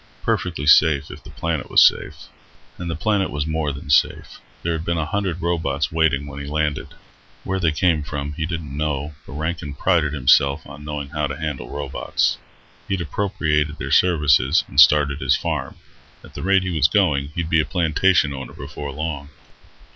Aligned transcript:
Perfectly 0.23 0.65
safe, 0.65 1.11
if 1.11 1.23
the 1.23 1.29
planet 1.29 1.69
was 1.69 1.85
safe. 1.85 2.23
And 2.79 2.89
the 2.89 2.95
planet 2.95 3.29
was 3.29 3.45
more 3.45 3.71
than 3.71 3.91
safe. 3.91 4.39
There 4.63 4.73
had 4.73 4.83
been 4.83 4.97
a 4.97 5.05
hundred 5.05 5.43
robots 5.43 5.91
waiting 5.91 6.25
when 6.25 6.39
he 6.39 6.47
landed. 6.47 6.95
Where 7.43 7.59
they 7.59 7.71
came 7.71 8.01
from 8.01 8.33
he 8.33 8.47
didn't 8.47 8.75
know, 8.75 9.13
but 9.27 9.33
Rankin 9.33 9.75
prided 9.75 10.11
himself 10.13 10.65
on 10.65 10.83
knowing 10.83 11.09
how 11.09 11.27
to 11.27 11.37
handle 11.37 11.69
robots. 11.69 12.39
He'd 12.87 12.99
appropriated 13.01 13.77
their 13.77 13.91
services 13.91 14.63
and 14.67 14.79
started 14.79 15.21
his 15.21 15.35
farm. 15.37 15.75
At 16.23 16.33
the 16.33 16.41
rate 16.41 16.63
he 16.63 16.71
was 16.75 16.87
going, 16.87 17.27
he'd 17.35 17.51
be 17.51 17.59
a 17.61 17.63
plantation 17.65 18.33
owner 18.33 18.53
before 18.53 18.91
long. 18.91 19.29